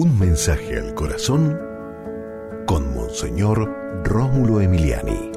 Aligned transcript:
Un 0.00 0.16
mensaje 0.16 0.78
al 0.78 0.94
corazón 0.94 1.58
con 2.68 2.94
Monseñor 2.94 3.68
Rómulo 4.04 4.60
Emiliani. 4.60 5.32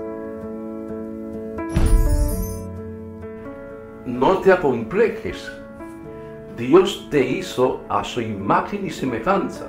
No 4.05 4.37
te 4.37 4.51
acomplejes. 4.51 5.51
Dios 6.55 7.07
te 7.09 7.25
hizo 7.25 7.81
a 7.89 8.03
su 8.03 8.21
imagen 8.21 8.85
y 8.85 8.91
semejanza. 8.91 9.65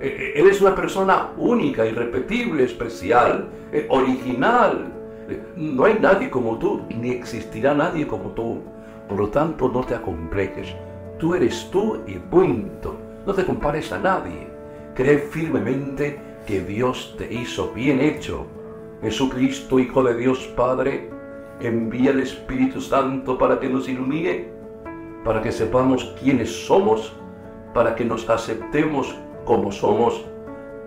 E- 0.00 0.06
e- 0.06 0.40
Eres 0.40 0.60
una 0.60 0.76
persona 0.76 1.30
única, 1.36 1.84
irrepetible, 1.84 2.62
especial, 2.62 3.48
eh, 3.72 3.88
original. 3.90 4.92
No 5.56 5.86
hay 5.86 5.98
nadie 5.98 6.30
como 6.30 6.56
tú, 6.60 6.82
ni 6.88 7.10
existirá 7.10 7.74
nadie 7.74 8.06
como 8.06 8.30
tú. 8.30 8.60
Por 9.08 9.18
lo 9.18 9.30
tanto, 9.30 9.68
no 9.68 9.80
te 9.80 9.96
acomplejes. 9.96 10.68
Tú 11.18 11.34
eres 11.34 11.68
tú 11.72 11.98
y 12.06 12.14
punto. 12.20 13.03
No 13.26 13.32
te 13.32 13.44
compares 13.44 13.90
a 13.92 13.98
nadie. 13.98 14.48
Cree 14.94 15.18
firmemente 15.18 16.20
que 16.46 16.60
Dios 16.60 17.14
te 17.16 17.32
hizo 17.32 17.72
bien 17.72 18.00
hecho. 18.00 18.46
Jesucristo, 19.00 19.78
Hijo 19.78 20.02
de 20.02 20.16
Dios 20.16 20.46
Padre, 20.56 21.10
envía 21.60 22.10
el 22.10 22.20
Espíritu 22.20 22.80
Santo 22.80 23.38
para 23.38 23.58
que 23.58 23.68
nos 23.68 23.88
ilumine, 23.88 24.48
para 25.24 25.40
que 25.40 25.52
sepamos 25.52 26.14
quiénes 26.20 26.66
somos, 26.66 27.12
para 27.72 27.94
que 27.94 28.04
nos 28.04 28.28
aceptemos 28.28 29.14
como 29.44 29.72
somos, 29.72 30.24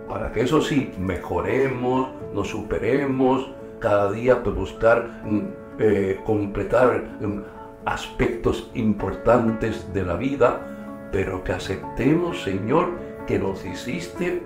para 0.08 0.32
que 0.32 0.42
eso 0.42 0.60
sí, 0.60 0.92
mejoremos, 0.98 2.08
nos 2.32 2.48
superemos, 2.48 3.50
cada 3.78 4.10
día 4.10 4.42
pues, 4.42 4.56
buscar 4.56 5.22
mm, 5.24 5.40
eh, 5.78 6.20
completar 6.24 7.18
mm, 7.20 7.42
aspectos 7.84 8.70
importantes 8.74 9.92
de 9.92 10.04
la 10.04 10.16
vida, 10.16 10.77
pero 11.12 11.42
que 11.44 11.52
aceptemos, 11.52 12.42
Señor, 12.42 12.90
que 13.26 13.38
nos 13.38 13.64
hiciste, 13.64 14.42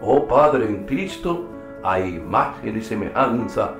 oh 0.00 0.26
Padre 0.26 0.66
en 0.66 0.84
Cristo, 0.84 1.48
a 1.82 2.00
imagen 2.00 2.78
y 2.78 2.82
semejanza 2.82 3.74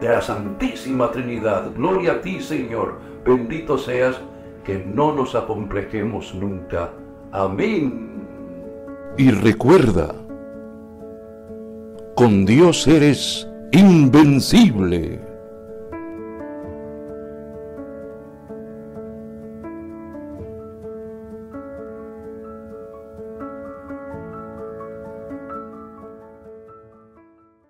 de 0.00 0.08
la 0.08 0.20
Santísima 0.20 1.10
Trinidad. 1.10 1.72
Gloria 1.76 2.12
a 2.12 2.20
ti, 2.20 2.40
Señor. 2.40 2.98
Bendito 3.24 3.78
seas, 3.78 4.20
que 4.64 4.78
no 4.78 5.12
nos 5.12 5.34
acomplejemos 5.34 6.34
nunca. 6.34 6.90
Amén. 7.32 8.26
Y 9.16 9.30
recuerda, 9.30 10.14
con 12.16 12.46
Dios 12.46 12.86
eres 12.86 13.48
invencible. 13.72 15.20